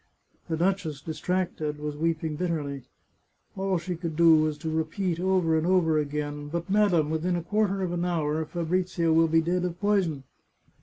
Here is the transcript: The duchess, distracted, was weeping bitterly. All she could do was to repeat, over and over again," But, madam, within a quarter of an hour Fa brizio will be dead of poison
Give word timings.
The 0.49 0.57
duchess, 0.57 0.99
distracted, 0.99 1.77
was 1.79 1.95
weeping 1.95 2.35
bitterly. 2.35 2.85
All 3.55 3.77
she 3.77 3.95
could 3.95 4.15
do 4.15 4.35
was 4.35 4.57
to 4.57 4.69
repeat, 4.71 5.19
over 5.19 5.55
and 5.55 5.67
over 5.67 5.99
again," 5.99 6.47
But, 6.51 6.71
madam, 6.71 7.11
within 7.11 7.35
a 7.35 7.43
quarter 7.43 7.83
of 7.83 7.91
an 7.91 8.03
hour 8.03 8.43
Fa 8.45 8.65
brizio 8.65 9.13
will 9.13 9.27
be 9.27 9.41
dead 9.41 9.63
of 9.63 9.79
poison 9.79 10.23